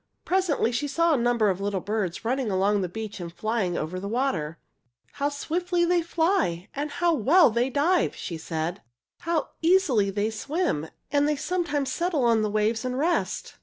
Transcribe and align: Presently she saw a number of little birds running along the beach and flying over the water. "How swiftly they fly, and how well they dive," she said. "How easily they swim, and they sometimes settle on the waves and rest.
Presently 0.25 0.71
she 0.71 0.87
saw 0.87 1.13
a 1.13 1.17
number 1.17 1.47
of 1.51 1.61
little 1.61 1.79
birds 1.79 2.25
running 2.25 2.49
along 2.49 2.81
the 2.81 2.89
beach 2.89 3.19
and 3.19 3.31
flying 3.31 3.77
over 3.77 3.99
the 3.99 4.07
water. 4.07 4.57
"How 5.11 5.29
swiftly 5.29 5.85
they 5.85 6.01
fly, 6.01 6.69
and 6.75 6.89
how 6.89 7.13
well 7.13 7.51
they 7.51 7.69
dive," 7.69 8.15
she 8.15 8.39
said. 8.39 8.81
"How 9.19 9.49
easily 9.61 10.09
they 10.09 10.31
swim, 10.31 10.87
and 11.11 11.27
they 11.29 11.35
sometimes 11.35 11.91
settle 11.91 12.23
on 12.23 12.41
the 12.41 12.49
waves 12.49 12.83
and 12.83 12.97
rest. 12.97 13.57